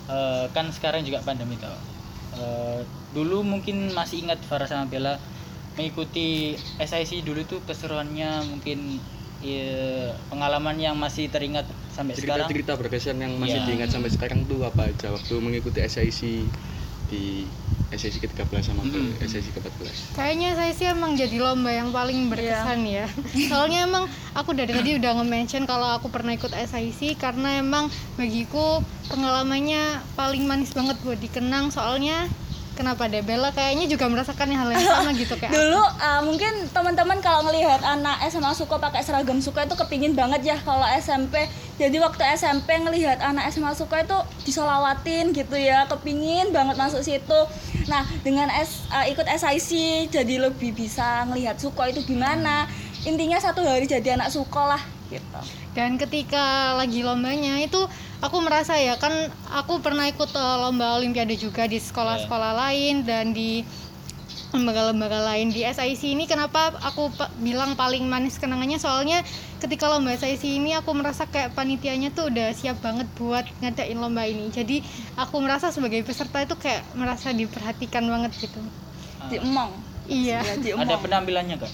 eh, 0.09 0.45
kan 0.51 0.67
sekarang 0.69 1.07
juga 1.07 1.23
pandemi 1.23 1.55
tau. 1.55 1.77
Eh, 2.35 2.81
dulu 3.09 3.41
mungkin 3.41 3.89
masih 3.91 4.21
ingat 4.21 4.37
Farah 4.41 4.65
sama 4.65 4.85
Bella 4.85 5.17
mengikuti 5.73 6.53
SIC 6.75 7.23
dulu 7.23 7.41
tuh 7.43 7.63
keseruannya 7.63 8.43
mungkin 8.45 8.99
ya, 9.39 9.71
pengalaman 10.27 10.75
yang 10.75 10.93
masih 10.93 11.25
teringat 11.27 11.63
sampai 11.89 12.13
sekarang. 12.13 12.45
cerita-cerita 12.45 12.75
berkesan 12.75 13.17
yang 13.17 13.33
masih 13.33 13.57
Iya. 13.57 13.65
diingat 13.65 13.89
sampai 13.89 14.09
sekarang 14.09 14.43
tuh 14.43 14.61
apa 14.61 14.85
aja 14.85 15.09
waktu 15.09 15.33
mengikuti 15.37 15.79
SIC 15.79 16.43
di 17.07 17.47
SIC 17.89 18.21
ke-13 18.21 18.61
sama 18.61 18.85
ke 18.85 18.93
Mm. 18.93 19.17
SIC 19.23 19.49
ke-14 19.49 20.13
Kayaknya 20.13 20.49
sih 20.69 20.85
emang 20.85 21.17
jadi 21.17 21.41
lomba 21.41 21.71
yang 21.71 21.89
paling 21.89 22.29
berkesan 22.29 22.85
ya. 22.85 23.09
Soalnya 23.49 23.83
emang 23.83 24.05
aku 24.31 24.53
dari 24.53 24.69
tadi 24.69 24.93
udah 24.93 25.17
nge-mention 25.17 25.65
kalau 25.65 25.89
aku 25.89 26.05
pernah 26.07 26.29
ikut 26.31 26.53
SIC 26.53 27.17
karena 27.17 27.57
emang 27.57 27.89
bagiku 28.13 28.83
pengalamannya 29.09 30.05
paling 30.13 30.45
manis 30.45 30.69
banget 30.69 31.01
buat 31.01 31.17
dikenang 31.17 31.71
soalnya 31.71 32.29
kenapa 32.79 33.11
deh 33.11 33.19
Bella 33.19 33.51
kayaknya 33.51 33.91
juga 33.91 34.07
merasakan 34.07 34.55
hal 34.55 34.71
yang 34.71 34.87
sama 34.87 35.11
gitu 35.11 35.35
kayak 35.35 35.51
Dulu 35.59 35.83
uh, 35.83 36.23
mungkin 36.23 36.71
teman-teman 36.71 37.19
kalau 37.19 37.43
ngelihat 37.51 37.83
anak 37.83 38.23
SMA 38.31 38.55
Suko 38.55 38.79
pakai 38.79 39.03
seragam 39.03 39.43
Suko 39.43 39.59
itu 39.59 39.75
kepingin 39.75 40.15
banget 40.15 40.55
ya 40.55 40.57
kalau 40.63 40.87
SMP. 40.95 41.43
Jadi 41.75 41.99
waktu 41.99 42.23
SMP 42.39 42.79
ngelihat 42.79 43.19
anak 43.19 43.51
SMA 43.51 43.75
Suko 43.75 43.99
itu 43.99 44.15
disolawatin 44.47 45.35
gitu 45.35 45.59
ya, 45.59 45.91
kepingin 45.91 46.55
banget 46.55 46.79
masuk 46.79 47.03
situ. 47.03 47.39
Nah 47.91 48.07
dengan 48.23 48.47
S, 48.47 48.87
uh, 48.87 49.03
ikut 49.11 49.27
SIC 49.27 50.07
jadi 50.07 50.47
lebih 50.47 50.71
bisa 50.71 51.27
ngelihat 51.27 51.59
Suko 51.59 51.83
itu 51.83 51.99
gimana. 52.07 52.63
Intinya 53.03 53.43
satu 53.43 53.59
hari 53.59 53.91
jadi 53.91 54.15
anak 54.15 54.31
Suko 54.31 54.63
lah 54.63 54.79
gitu. 55.11 55.39
Dan 55.75 55.99
ketika 55.99 56.79
lagi 56.79 57.03
lombanya 57.03 57.59
itu 57.59 57.91
aku 58.19 58.37
merasa 58.39 58.75
ya 58.75 58.99
kan 58.99 59.11
aku 59.49 59.79
pernah 59.79 60.05
ikut 60.05 60.29
eh, 60.29 60.57
lomba 60.59 60.95
olimpiade 60.95 61.35
juga 61.35 61.63
di 61.65 61.79
sekolah-sekolah 61.79 62.51
lain 62.57 63.03
dan 63.03 63.31
di 63.31 63.63
lembaga-lembaga 64.49 65.29
lain 65.29 65.53
di 65.53 65.61
SIC 65.61 66.17
ini 66.17 66.25
kenapa 66.25 66.73
aku 66.81 67.13
bilang 67.37 67.77
paling 67.77 68.01
manis 68.09 68.41
kenangannya 68.41 68.81
soalnya 68.81 69.21
ketika 69.61 69.85
lomba 69.85 70.17
SIC 70.17 70.41
ini 70.41 70.73
aku 70.73 70.89
merasa 70.97 71.29
kayak 71.29 71.53
panitianya 71.53 72.09
tuh 72.09 72.33
udah 72.33 72.49
siap 72.57 72.81
banget 72.81 73.05
buat 73.13 73.45
ngadain 73.61 73.93
lomba 73.93 74.25
ini 74.25 74.49
jadi 74.49 74.81
aku 75.21 75.37
merasa 75.37 75.69
sebagai 75.69 76.01
peserta 76.01 76.41
itu 76.41 76.57
kayak 76.57 76.81
merasa 76.97 77.29
diperhatikan 77.29 78.09
banget 78.09 78.33
gitu 78.41 78.57
Diemong. 79.29 79.69
iya 80.09 80.41
Ya, 80.41 80.73
Ada 80.81 80.97
penampilannya 80.97 81.61
kak? 81.61 81.69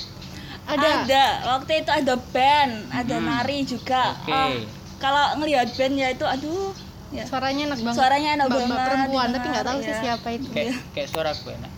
ada 0.66 0.90
Ada. 1.06 1.26
Waktu 1.56 1.72
itu 1.86 1.92
ada 1.94 2.18
band, 2.18 2.90
ada 2.90 3.16
nari 3.22 3.64
juga. 3.70 4.18
Oke. 4.18 4.34
Oh, 4.34 4.52
kalau 4.98 5.38
ngelihat 5.38 5.68
band 5.72 5.96
ya 5.96 6.08
itu 6.10 6.26
aduh 6.26 6.72
ya. 7.10 7.24
suaranya 7.24 7.62
enak 7.68 7.80
banget 7.80 7.96
Suaranya 7.96 8.30
enak 8.34 8.46
Mbak-mbak 8.46 8.68
banget, 8.70 8.88
perempuan 8.88 9.28
tapi 9.30 9.46
nggak 9.48 9.66
tahu 9.66 9.78
sih 9.80 9.90
iya. 9.90 10.00
siapa 10.02 10.28
itu 10.32 10.48
Kayak 10.50 10.74
kayak 10.92 11.10
suara 11.10 11.30
aku 11.32 11.50
enak. 11.52 11.72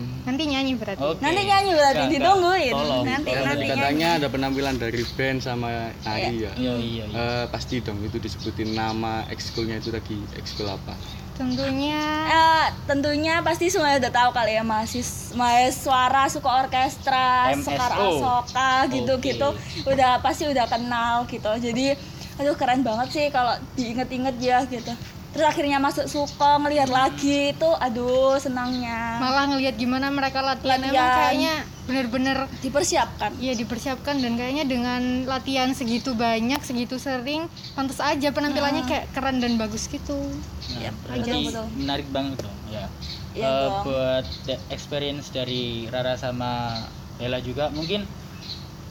nanti 0.00 0.42
nyanyi 0.46 0.72
berarti 0.74 1.02
Oke. 1.02 1.20
Nanti 1.20 1.42
nyanyi 1.44 1.70
berarti 1.74 2.00
Kak, 2.00 2.12
ditungguin. 2.14 2.72
tolong, 2.72 3.04
nanti 3.04 3.28
tolong. 3.28 3.44
nanti 3.44 3.60
nyanyi. 3.60 3.74
katanya 3.74 4.08
ada 4.16 4.26
penampilan 4.28 4.74
dari 4.76 5.02
band 5.10 5.38
sama 5.40 5.68
nari 6.00 6.34
ya 6.40 6.52
Iya 6.54 6.74
iya 6.74 7.04
iya. 7.04 7.04
Eh, 7.10 7.44
pasti 7.46 7.74
dong 7.78 8.00
itu 8.00 8.16
disebutin 8.16 8.72
nama 8.72 9.28
ekskulnya 9.28 9.76
itu 9.76 9.90
tadi 9.90 10.16
ekskul 10.34 10.64
apa 10.66 10.94
tentunya 11.34 12.00
Eh, 12.26 12.66
tentunya 12.84 13.40
pasti 13.40 13.68
semuanya 13.68 13.96
udah 13.98 14.12
tahu 14.14 14.30
kali 14.30 14.52
ya 14.54 14.62
mahasiswa 14.62 15.32
mahasiswa 15.32 16.00
suka 16.28 16.50
orkestra, 16.60 17.28
MSO. 17.50 17.64
sekar 17.66 17.90
asoka 17.90 18.70
gitu-gitu. 18.88 19.48
Udah 19.84 20.20
pasti 20.20 20.44
udah 20.44 20.64
kenal 20.64 21.24
gitu. 21.26 21.48
Jadi 21.58 21.96
aduh 22.40 22.56
keren 22.56 22.80
banget 22.80 23.08
sih 23.10 23.26
kalau 23.28 23.52
diinget-inget 23.74 24.36
ya 24.40 24.64
gitu. 24.64 24.92
Terus 25.30 25.46
akhirnya 25.46 25.78
masuk 25.78 26.04
suko 26.04 26.58
ngelihat 26.58 26.90
lagi 26.90 27.54
itu 27.54 27.70
aduh 27.78 28.34
senangnya. 28.36 29.14
malah 29.16 29.46
ngelihat 29.46 29.76
gimana 29.76 30.10
mereka 30.10 30.40
latihan, 30.40 30.80
emang 30.80 30.90
Latihan. 30.90 31.14
kayaknya 31.22 31.54
bener-bener 31.84 32.38
Dipersiapkan. 32.58 33.30
ya 33.38 33.52
dipersiapkan 33.52 34.18
dan 34.18 34.34
kayaknya 34.34 34.64
dengan 34.64 35.00
latihan 35.24 35.70
segitu 35.70 36.14
banyak 36.14 36.58
segitu 36.60 36.96
sering 36.96 37.46
pantas 37.72 38.00
aja 38.00 38.26
penampilannya 38.28 38.82
kayak 38.84 39.06
keren 39.10 39.38
dan 39.38 39.54
bagus 39.54 39.86
gitu 39.86 40.18
Nah, 40.18 40.78
Iya, 40.78 40.90
berarti 40.98 41.30
betul-betul. 41.30 41.66
menarik 41.76 42.08
banget 42.08 42.36
dong 42.40 42.58
ya. 42.68 42.84
Iya 43.30 43.44
Eh, 43.44 43.54
dong. 43.64 43.82
buat 43.84 44.26
the 44.44 44.56
experience 44.68 45.28
dari 45.28 45.62
Rara 45.86 46.14
sama 46.14 46.74
Bella 47.16 47.38
juga 47.38 47.68
mungkin 47.68 48.02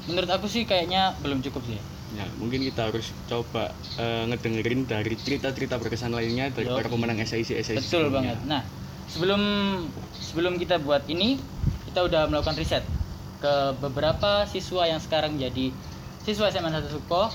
menurut 0.06 0.30
aku 0.30 0.46
sih 0.46 0.64
kayaknya 0.64 1.20
belum 1.20 1.42
cukup 1.42 1.64
sih. 1.66 1.80
Ya 2.18 2.26
mungkin 2.42 2.66
kita 2.66 2.90
harus 2.90 3.14
coba 3.30 3.70
eh, 4.02 4.24
ngedengerin 4.34 4.90
dari 4.90 5.14
cerita-cerita 5.14 5.78
berkesan 5.78 6.10
lainnya 6.10 6.50
dari 6.50 6.66
Yo. 6.66 6.78
para 6.78 6.90
pemenang 6.90 7.22
SIC 7.22 7.62
SIC 7.62 7.78
Betul 7.78 8.10
sebelumnya. 8.10 8.34
banget. 8.34 8.38
Nah, 8.50 8.62
sebelum 9.06 9.42
sebelum 10.18 10.54
kita 10.58 10.82
buat 10.82 11.06
ini, 11.06 11.38
kita 11.90 12.06
udah 12.06 12.26
melakukan 12.30 12.58
riset 12.58 12.82
ke 13.40 13.54
beberapa 13.80 14.44
siswa 14.50 14.90
yang 14.90 15.00
sekarang 15.00 15.38
jadi 15.38 15.72
siswa 16.26 16.50
SMA 16.52 16.74
1 16.74 16.90
Suko 16.90 17.30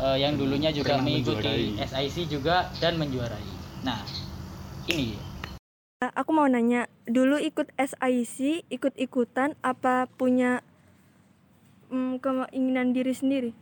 eh, 0.00 0.16
yang 0.24 0.40
dulunya 0.40 0.72
juga 0.72 0.96
Pernah 0.96 1.04
mengikuti 1.04 1.76
menjuarai. 1.76 2.08
SIC 2.08 2.16
juga 2.32 2.72
dan 2.80 2.96
menjuarai. 2.96 3.46
Nah, 3.84 4.00
ini 4.90 5.36
Aku 5.96 6.36
mau 6.36 6.44
nanya, 6.44 6.92
dulu 7.08 7.40
ikut 7.40 7.72
SIC, 7.72 8.68
ikut-ikutan 8.68 9.56
apa 9.64 10.04
punya 10.20 10.60
mm, 11.88 12.20
keinginan 12.20 12.92
diri 12.92 13.16
sendiri? 13.16 13.56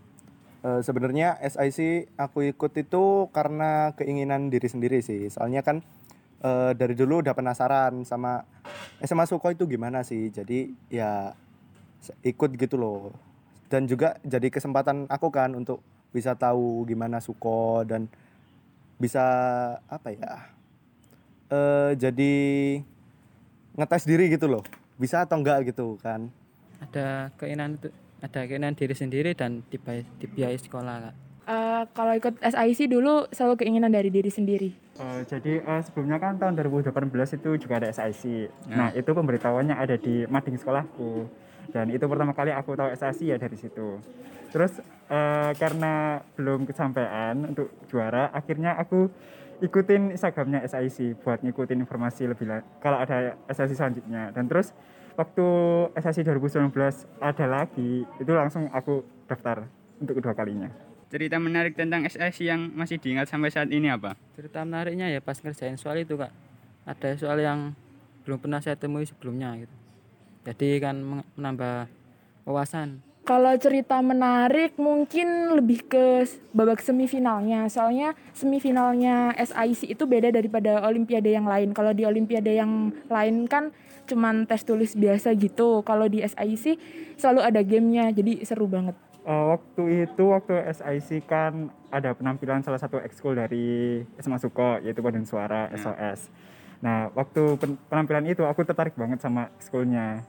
Eh, 0.64 0.80
sebenarnya 0.80 1.36
SIC 1.44 2.08
aku 2.16 2.48
ikut 2.48 2.72
itu 2.72 3.28
karena 3.36 3.92
keinginan 4.00 4.48
diri 4.48 4.64
sendiri 4.64 5.04
sih. 5.04 5.28
Soalnya 5.28 5.60
kan 5.60 5.84
eh, 6.40 6.72
dari 6.72 6.96
dulu 6.96 7.20
udah 7.20 7.36
penasaran 7.36 8.00
sama 8.08 8.48
SMA 9.04 9.28
Suko 9.28 9.52
itu 9.52 9.68
gimana 9.68 10.00
sih. 10.00 10.32
Jadi 10.32 10.72
ya 10.88 11.36
ikut 12.24 12.56
gitu 12.56 12.80
loh. 12.80 13.12
Dan 13.68 13.84
juga 13.84 14.16
jadi 14.24 14.48
kesempatan 14.48 15.04
aku 15.12 15.28
kan 15.28 15.52
untuk 15.52 15.84
bisa 16.16 16.32
tahu 16.32 16.88
gimana 16.88 17.20
Suko 17.20 17.84
dan 17.84 18.08
bisa 18.96 19.24
apa 19.84 20.16
ya? 20.16 20.32
eh 21.52 21.92
jadi 22.00 22.32
ngetes 23.76 24.08
diri 24.08 24.32
gitu 24.32 24.48
loh. 24.48 24.64
Bisa 24.96 25.28
atau 25.28 25.36
enggak 25.36 25.68
gitu 25.68 26.00
kan. 26.00 26.32
ada 26.80 27.32
keinginan 27.40 27.80
untuk 27.80 27.92
ada 28.24 28.40
keinginan 28.42 28.72
diri 28.72 28.96
sendiri 28.96 29.30
dan 29.36 29.60
dibayar, 29.68 30.02
dibiayai 30.16 30.56
sekolah 30.56 30.96
kak 31.04 31.16
Eh, 31.44 31.82
kalau 31.92 32.16
ikut 32.16 32.40
SIC 32.40 32.88
dulu 32.88 33.28
selalu 33.28 33.60
keinginan 33.60 33.92
dari 33.92 34.08
diri 34.08 34.32
sendiri. 34.32 34.72
Eh, 34.96 35.20
jadi 35.28 35.60
eh, 35.60 35.80
sebelumnya 35.84 36.16
kan 36.16 36.40
tahun 36.40 36.56
2018 36.56 36.88
itu 37.36 37.60
juga 37.60 37.84
ada 37.84 37.92
SIC. 37.92 38.48
Nah 38.72 38.88
itu 38.96 39.12
pemberitahuannya 39.12 39.76
ada 39.76 40.00
di 40.00 40.24
mading 40.24 40.56
sekolahku 40.56 41.28
dan 41.68 41.92
itu 41.92 42.00
pertama 42.08 42.32
kali 42.32 42.48
aku 42.48 42.72
tahu 42.72 42.88
SIC 42.96 43.28
ya 43.28 43.36
dari 43.36 43.60
situ. 43.60 44.00
Terus 44.56 44.80
eh, 45.12 45.52
karena 45.60 46.24
belum 46.32 46.64
kesampaian 46.64 47.36
untuk 47.44 47.68
juara, 47.92 48.32
akhirnya 48.32 48.80
aku 48.80 49.12
ikutin 49.60 50.16
Instagramnya 50.16 50.64
SIC 50.64 51.20
buat 51.20 51.44
ngikutin 51.44 51.76
informasi 51.76 52.24
lebih 52.24 52.48
la- 52.48 52.64
kalau 52.80 53.04
ada 53.04 53.36
SIC 53.52 53.76
selanjutnya. 53.76 54.32
Dan 54.32 54.48
terus 54.48 54.72
waktu 55.14 55.46
SIC 55.94 56.26
2019 56.26 56.70
ada 57.22 57.46
lagi, 57.46 58.04
itu 58.18 58.32
langsung 58.34 58.70
aku 58.74 59.02
daftar 59.30 59.66
untuk 59.98 60.18
kedua 60.18 60.34
kalinya. 60.34 60.68
Cerita 61.08 61.38
menarik 61.38 61.78
tentang 61.78 62.06
SIC 62.06 62.44
yang 62.46 62.74
masih 62.74 62.98
diingat 62.98 63.30
sampai 63.30 63.50
saat 63.54 63.70
ini 63.70 63.90
apa? 63.90 64.18
cerita 64.34 64.66
menariknya 64.66 65.06
ya 65.14 65.22
pas 65.22 65.38
ngerjain 65.38 65.78
soal 65.78 66.02
itu 66.02 66.18
kak 66.18 66.34
ada 66.84 67.08
soal 67.14 67.38
yang 67.38 67.70
belum 68.26 68.42
pernah 68.42 68.58
saya 68.58 68.74
temui 68.74 69.06
sebelumnya 69.06 69.54
gitu 69.62 69.74
jadi 70.42 70.82
kan 70.82 70.96
menambah 71.38 71.86
wawasan 72.42 72.98
Kalau 73.24 73.56
cerita 73.56 74.04
menarik 74.04 74.76
mungkin 74.76 75.56
lebih 75.56 75.88
ke 75.88 76.28
babak 76.52 76.84
semifinalnya. 76.84 77.72
Soalnya 77.72 78.12
semifinalnya 78.36 79.32
SIC 79.32 79.96
itu 79.96 80.04
beda 80.04 80.28
daripada 80.28 80.84
olimpiade 80.84 81.32
yang 81.32 81.48
lain. 81.48 81.72
Kalau 81.72 81.96
di 81.96 82.04
olimpiade 82.04 82.52
yang 82.52 82.92
lain 83.08 83.48
kan 83.48 83.72
cuman 84.04 84.44
tes 84.44 84.60
tulis 84.68 84.92
biasa 84.92 85.32
gitu. 85.40 85.80
Kalau 85.88 86.04
di 86.04 86.20
SIC 86.20 86.76
selalu 87.16 87.40
ada 87.40 87.64
gamenya, 87.64 88.12
jadi 88.12 88.44
seru 88.44 88.68
banget. 88.68 88.92
Eh, 89.24 89.44
waktu 89.56 90.04
itu 90.04 90.24
waktu 90.28 90.60
SIC 90.76 91.24
kan 91.24 91.72
ada 91.88 92.12
penampilan 92.12 92.60
salah 92.60 92.76
satu 92.76 93.00
ekskul 93.00 93.40
dari 93.40 94.04
SMA 94.20 94.36
Suko 94.36 94.84
yaitu 94.84 95.00
paduan 95.00 95.24
suara 95.24 95.72
SOS. 95.72 96.28
Nah 96.84 97.08
waktu 97.16 97.56
pen- 97.56 97.80
penampilan 97.88 98.28
itu 98.28 98.44
aku 98.44 98.68
tertarik 98.68 98.92
banget 99.00 99.24
sama 99.24 99.48
ekskulnya 99.56 100.20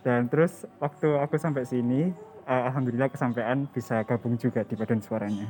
dan 0.00 0.32
terus 0.32 0.64
waktu 0.80 1.20
aku 1.20 1.36
sampai 1.36 1.68
sini 1.68 2.08
eh, 2.48 2.62
alhamdulillah 2.68 3.12
kesampaian 3.12 3.68
bisa 3.68 4.00
gabung 4.08 4.40
juga 4.40 4.64
di 4.64 4.74
paduan 4.74 5.04
suaranya. 5.04 5.46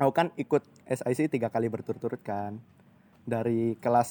Aku 0.00 0.16
kan 0.16 0.32
ikut 0.40 0.64
SIC 0.88 1.28
tiga 1.28 1.52
kali 1.52 1.68
berturut-turut 1.68 2.20
kan. 2.24 2.56
Dari 3.28 3.76
kelas 3.76 4.10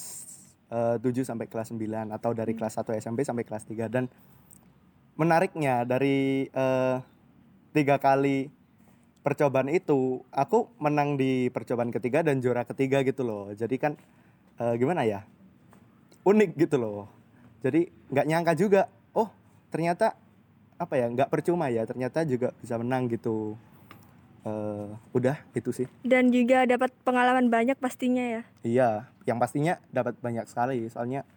eh, 0.69 0.97
7 1.01 1.25
sampai 1.25 1.49
kelas 1.49 1.73
9 1.73 2.13
atau 2.13 2.31
dari 2.37 2.53
kelas 2.53 2.77
1 2.77 3.01
SMP 3.01 3.25
sampai 3.25 3.41
kelas 3.41 3.65
3 3.65 3.89
dan 3.89 4.05
menariknya 5.17 5.83
dari 5.83 6.45
eh, 6.47 6.97
tiga 7.73 7.97
kali 7.97 8.53
percobaan 9.25 9.67
itu 9.67 10.23
aku 10.31 10.71
menang 10.79 11.19
di 11.19 11.51
percobaan 11.51 11.91
ketiga 11.91 12.23
dan 12.23 12.39
juara 12.39 12.63
ketiga 12.63 13.01
gitu 13.01 13.25
loh. 13.25 13.49
Jadi 13.57 13.75
kan 13.81 13.97
eh, 14.61 14.73
gimana 14.77 15.01
ya? 15.03 15.25
Unik 16.21 16.53
gitu 16.55 16.77
loh. 16.77 17.09
Jadi 17.65 17.89
nggak 18.13 18.27
nyangka 18.29 18.53
juga. 18.53 18.85
Ternyata 19.69 20.17
apa 20.77 20.93
ya? 20.97 21.07
Nggak 21.09 21.29
percuma 21.29 21.69
ya. 21.69 21.85
Ternyata 21.85 22.25
juga 22.25 22.53
bisa 22.61 22.75
menang 22.77 23.09
gitu. 23.09 23.57
Eh, 24.47 24.87
udah 25.11 25.37
itu 25.51 25.69
sih. 25.75 25.87
Dan 26.01 26.31
juga 26.31 26.63
dapat 26.63 26.95
pengalaman 27.03 27.51
banyak 27.51 27.75
pastinya 27.75 28.23
ya. 28.23 28.41
Iya, 28.63 28.89
yang 29.27 29.37
pastinya 29.37 29.77
dapat 29.91 30.15
banyak 30.19 30.45
sekali. 30.47 30.87
Soalnya 30.89 31.27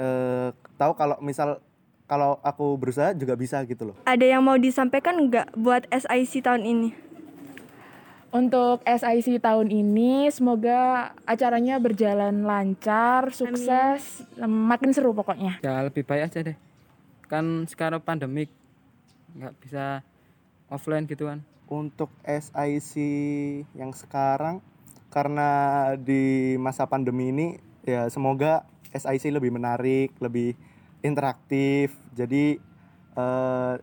eh 0.00 0.50
tahu 0.80 0.92
kalau 0.96 1.20
misal 1.20 1.60
kalau 2.08 2.42
aku 2.42 2.74
berusaha 2.74 3.14
juga 3.14 3.36
bisa 3.38 3.62
gitu 3.68 3.92
loh. 3.92 3.96
Ada 4.08 4.26
yang 4.26 4.42
mau 4.42 4.58
disampaikan 4.58 5.28
nggak 5.30 5.54
buat 5.54 5.86
SIC 5.92 6.42
tahun 6.42 6.66
ini? 6.66 6.90
Untuk 8.30 8.82
SIC 8.86 9.42
tahun 9.42 9.68
ini 9.74 10.30
semoga 10.30 11.10
acaranya 11.26 11.82
berjalan 11.82 12.46
lancar, 12.46 13.34
sukses, 13.34 14.22
makin 14.38 14.94
seru 14.94 15.10
pokoknya. 15.10 15.58
ya 15.62 15.82
lebih 15.82 16.06
baik 16.06 16.30
aja 16.30 16.38
deh 16.46 16.69
kan 17.30 17.64
sekarang 17.70 18.02
pandemik 18.02 18.50
nggak 19.38 19.54
bisa 19.62 20.02
offline 20.66 21.06
gitu 21.06 21.30
kan 21.30 21.38
Untuk 21.70 22.10
SIC 22.26 22.94
yang 23.78 23.94
sekarang 23.94 24.58
karena 25.14 25.48
di 25.94 26.58
masa 26.58 26.82
pandemi 26.90 27.30
ini 27.30 27.46
ya 27.86 28.10
semoga 28.10 28.66
SIC 28.90 29.30
lebih 29.30 29.54
menarik, 29.54 30.10
lebih 30.18 30.58
interaktif. 31.02 31.94
Jadi 32.14 32.58
eh, 33.14 33.74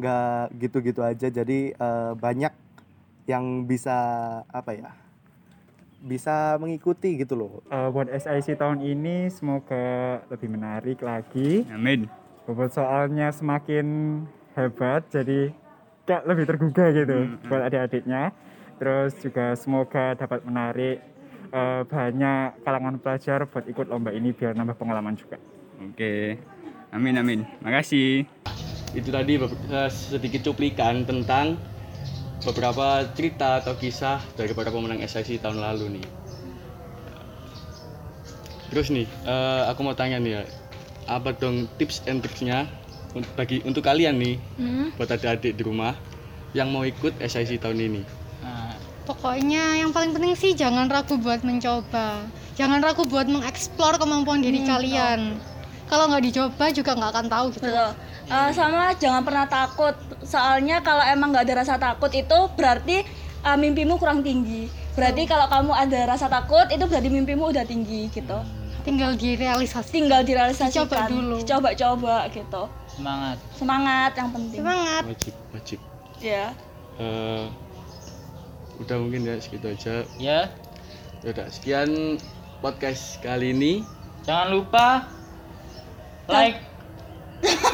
nggak 0.00 0.44
gitu-gitu 0.56 1.04
aja. 1.04 1.28
Jadi 1.28 1.76
eh, 1.76 2.12
banyak 2.16 2.52
yang 3.28 3.68
bisa 3.68 3.96
apa 4.48 4.72
ya? 4.72 4.90
Bisa 6.00 6.56
mengikuti 6.56 7.20
gitu 7.20 7.36
loh. 7.36 7.52
Eh, 7.68 7.88
buat 7.92 8.08
SIC 8.08 8.56
tahun 8.56 8.80
ini 8.80 9.28
semoga 9.28 10.24
lebih 10.32 10.48
menarik 10.48 11.04
lagi. 11.04 11.68
Amin. 11.68 12.19
Bobot 12.50 12.74
soalnya 12.74 13.30
semakin 13.30 13.86
hebat 14.58 15.06
jadi 15.06 15.54
kayak 16.02 16.26
lebih 16.26 16.44
tergugah 16.50 16.90
gitu 16.90 17.38
buat 17.46 17.62
adik-adiknya. 17.70 18.34
Terus 18.82 19.14
juga 19.22 19.54
semoga 19.54 20.18
dapat 20.18 20.42
menarik 20.42 20.98
eh, 21.54 21.82
banyak 21.86 22.58
kalangan 22.66 22.98
pelajar 22.98 23.46
buat 23.46 23.70
ikut 23.70 23.86
lomba 23.86 24.10
ini 24.10 24.34
biar 24.34 24.58
nambah 24.58 24.74
pengalaman 24.74 25.14
juga. 25.14 25.38
Oke. 25.78 26.42
Amin 26.90 27.22
amin. 27.22 27.46
Makasih. 27.62 28.26
itu 28.98 29.14
tadi 29.14 29.38
eh, 29.38 29.90
sedikit 29.94 30.50
cuplikan 30.50 31.06
tentang 31.06 31.54
beberapa 32.42 33.06
cerita 33.14 33.62
atau 33.62 33.78
kisah 33.78 34.18
dari 34.34 34.50
para 34.58 34.74
pemenang 34.74 34.98
SIC 35.06 35.38
tahun 35.38 35.62
lalu 35.62 36.02
nih. 36.02 36.06
Terus 38.74 38.90
nih, 38.90 39.06
eh, 39.06 39.62
aku 39.70 39.86
mau 39.86 39.94
tanya 39.94 40.18
nih 40.18 40.34
ya, 40.34 40.42
apa 41.10 41.34
dong 41.34 41.66
tips 41.74 42.06
and 42.06 42.22
tricksnya 42.22 42.70
bagi 43.34 43.58
untuk 43.66 43.82
kalian 43.82 44.22
nih, 44.22 44.38
buat 44.94 45.10
adik-adik 45.10 45.58
di 45.58 45.62
rumah 45.66 45.98
yang 46.54 46.70
mau 46.70 46.86
ikut 46.86 47.18
SIC 47.18 47.58
tahun 47.58 47.82
ini? 47.82 48.02
Nah, 48.46 48.78
Pokoknya 49.10 49.74
yang 49.82 49.90
paling 49.90 50.14
penting 50.14 50.38
sih 50.38 50.54
jangan 50.54 50.86
ragu 50.86 51.18
buat 51.18 51.42
mencoba. 51.42 52.22
Jangan 52.54 52.78
ragu 52.78 53.02
buat 53.10 53.26
mengeksplor 53.26 53.98
kemampuan 53.98 54.38
diri 54.38 54.62
kalian. 54.62 55.34
Kalau 55.90 56.06
nggak 56.06 56.22
dicoba 56.30 56.70
juga 56.70 56.94
nggak 56.94 57.10
akan 57.18 57.26
tahu 57.26 57.46
gitu. 57.58 57.66
Betul. 57.66 57.90
Eh, 58.30 58.50
sama 58.54 58.94
jangan 58.94 59.26
pernah 59.26 59.50
takut. 59.50 59.98
Soalnya 60.22 60.78
kalau 60.86 61.02
emang 61.02 61.34
nggak 61.34 61.42
ada 61.42 61.54
rasa 61.66 61.74
takut 61.74 62.14
itu 62.14 62.38
berarti 62.54 63.02
eh, 63.42 63.56
mimpimu 63.58 63.98
kurang 63.98 64.22
tinggi. 64.22 64.70
Berarti 64.94 65.26
kalau 65.26 65.50
kamu 65.50 65.72
ada 65.74 66.00
rasa 66.14 66.30
takut 66.30 66.70
itu 66.70 66.84
berarti 66.86 67.10
mimpimu 67.10 67.50
udah 67.50 67.66
tinggi 67.66 68.06
gitu. 68.14 68.38
Tinggal 68.80 69.12
direalisasi. 69.14 69.90
Tinggal 69.90 70.22
direalisasikan. 70.22 70.84
Dicoba 70.84 71.00
dulu. 71.06 71.36
Coba-coba 71.42 72.14
gitu. 72.28 72.62
semangat. 72.90 73.36
Semangat 73.54 74.12
yang 74.12 74.28
penting. 74.30 74.60
Semangat. 74.60 75.02
Wajib, 75.06 75.34
wajib. 75.50 75.78
Ya. 76.18 76.52
Eh, 76.96 77.44
udah 78.78 78.96
mungkin 78.98 79.24
ya 79.24 79.36
segitu 79.36 79.66
aja. 79.66 79.94
Ya, 80.16 80.52
Udah 81.20 81.48
sekian 81.48 82.16
podcast 82.58 83.20
kali 83.20 83.52
ini. 83.52 83.84
jangan 84.20 84.48
lupa 84.50 85.08
like, 86.26 86.60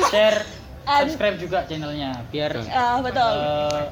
share, 0.09 0.47
subscribe 1.03 1.37
juga 1.37 1.63
channelnya 1.63 2.23
biar 2.29 2.55
Ah, 2.69 2.99
betul. 2.99 3.27
eh, 3.27 3.83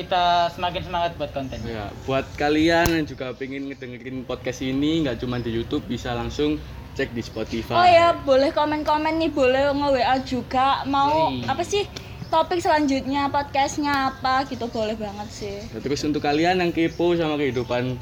kita 0.00 0.48
semakin 0.56 0.82
semangat 0.82 1.10
buat 1.20 1.30
konten. 1.36 1.58
Ya, 1.68 1.92
buat 2.08 2.24
kalian 2.40 2.96
yang 2.96 3.04
juga 3.04 3.36
pengen 3.36 3.68
ngedengerin 3.68 4.24
podcast 4.24 4.64
ini 4.64 5.04
nggak 5.04 5.20
cuma 5.20 5.36
di 5.36 5.52
YouTube 5.52 5.84
bisa 5.84 6.16
langsung 6.16 6.56
cek 6.96 7.12
di 7.12 7.22
Spotify. 7.22 7.76
Oh 7.76 7.88
ya, 7.88 8.08
boleh 8.16 8.50
komen-komen 8.50 9.20
nih, 9.20 9.30
boleh 9.30 9.70
nge-WA 9.76 10.16
juga. 10.24 10.82
Mau 10.88 11.28
apa 11.44 11.62
sih 11.62 11.84
topik 12.32 12.62
selanjutnya, 12.62 13.28
podcastnya 13.28 14.14
apa 14.14 14.46
gitu, 14.48 14.70
boleh 14.70 14.96
banget 14.96 15.28
sih. 15.28 15.58
Nah, 15.70 15.80
terus 15.82 16.00
untuk 16.06 16.22
kalian 16.22 16.62
yang 16.62 16.70
kepo 16.70 17.12
sama 17.18 17.36
kehidupan 17.36 17.98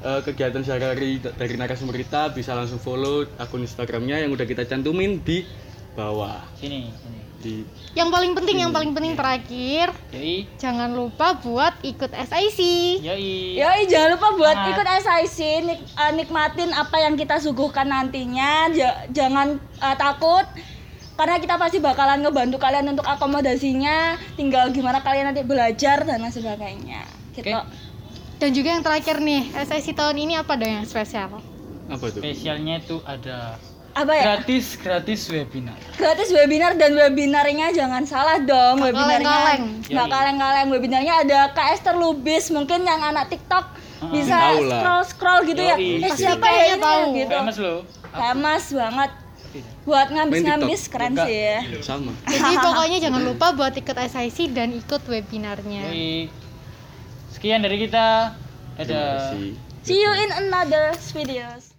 eh, 0.00 0.20
kegiatan 0.24 0.62
sehari-hari 0.62 1.20
dari 1.20 1.54
narasumber 1.58 1.98
kita 1.98 2.30
bisa 2.32 2.54
langsung 2.54 2.78
follow 2.78 3.26
akun 3.36 3.66
Instagramnya 3.66 4.22
yang 4.22 4.30
udah 4.32 4.46
kita 4.46 4.64
cantumin 4.64 5.20
di 5.20 5.44
bawah. 5.94 6.42
Sini, 6.58 6.90
sini. 6.90 7.23
Di 7.44 7.60
Yang 7.92 8.08
paling 8.08 8.32
penting, 8.32 8.56
yang 8.56 8.72
paling 8.72 8.96
penting 8.96 9.12
terakhir, 9.12 9.92
Yoi, 10.16 10.48
jangan 10.56 10.88
lupa 10.96 11.36
buat 11.36 11.76
ikut 11.84 12.08
SIC. 12.08 12.60
yoi. 13.04 13.60
Yoi, 13.60 13.84
jangan 13.84 14.16
lupa 14.16 14.28
buat 14.32 14.56
Semangat. 14.56 14.72
ikut 14.72 14.86
SIC, 15.04 15.38
nik, 15.68 15.80
eh, 15.84 16.12
nikmatin 16.16 16.70
apa 16.72 16.96
yang 17.04 17.20
kita 17.20 17.36
suguhkan 17.36 17.84
nantinya. 17.84 18.72
Ja- 18.72 19.04
jangan 19.12 19.60
eh, 19.60 19.96
takut, 20.00 20.48
karena 21.20 21.36
kita 21.36 21.60
pasti 21.60 21.78
bakalan 21.84 22.24
ngebantu 22.24 22.56
kalian 22.56 22.96
untuk 22.96 23.04
akomodasinya. 23.04 24.16
Tinggal 24.40 24.72
gimana 24.72 25.04
kalian 25.04 25.30
nanti 25.30 25.44
belajar 25.44 26.02
dan 26.02 26.24
lain 26.24 26.32
sebagainya. 26.32 27.04
Gitu. 27.36 27.52
Oke. 27.52 27.52
Dan 28.40 28.50
juga 28.50 28.68
yang 28.74 28.82
terakhir 28.82 29.20
nih, 29.22 29.52
SIC 29.54 29.94
tahun 29.94 30.16
ini 30.18 30.34
apa 30.40 30.56
dong 30.56 30.72
yang 30.80 30.86
spesial? 30.88 31.28
apa 31.84 32.04
tuh? 32.08 32.24
Spesialnya 32.24 32.80
itu 32.80 32.96
ada 33.04 33.60
Apa 33.94 34.10
ya? 34.10 34.22
gratis 34.28 34.74
gratis 34.76 35.20
webinar. 35.28 35.78
Gratis 35.94 36.28
webinar 36.28 36.74
dan 36.74 36.92
webinarnya 36.92 37.70
jangan 37.70 38.02
salah 38.02 38.38
dong 38.38 38.76
Nggak 38.76 38.90
webinarnya. 38.90 39.22
kaleng-kaleng. 39.22 39.62
Nggak 39.84 39.94
Yoi. 40.00 40.12
kaleng-kaleng 40.12 40.66
webinarnya 40.68 41.14
ada 41.20 41.38
Kak 41.50 41.66
Esther 41.72 41.94
Lubis 41.94 42.50
mungkin 42.50 42.82
yang 42.82 43.00
anak 43.00 43.30
TikTok 43.30 43.70
bisa 44.06 44.34
Tahu 44.34 44.58
lah. 44.60 44.74
scroll 44.74 45.02
scroll 45.06 45.40
gitu 45.46 45.62
ya. 45.62 45.76
Yoi. 45.76 45.90
Eh 45.96 46.00
Pasti 46.04 46.20
siapa 46.20 46.46
ya 46.46 46.62
ini 46.68 46.82
tahu. 46.82 47.00
ya? 47.00 47.14
gitu. 47.16 47.32
Famous 47.32 47.56
loh. 47.56 47.78
Famous 48.12 48.64
banget. 48.72 49.10
Buat 49.84 50.08
ngambis-ngambis 50.10 50.80
TikTok? 50.80 50.92
keren 50.92 51.12
Juga. 51.12 51.24
sih 51.24 51.38
ya. 51.38 51.58
Sama. 51.78 52.10
Jadi 52.32 52.54
pokoknya 52.58 52.98
jangan 53.00 53.22
lupa 53.22 53.46
buat 53.52 53.72
ikut 53.72 53.96
SIC 53.96 54.38
dan 54.50 54.68
ikut 54.72 55.02
webinarnya. 55.04 55.82
Yoi. 55.86 56.26
Sekian 57.30 57.62
dari 57.62 57.78
kita. 57.80 58.34
Kasih. 58.74 59.54
See 59.82 60.00
you 60.00 60.10
in 60.10 60.30
another 60.40 60.90
videos. 61.12 61.73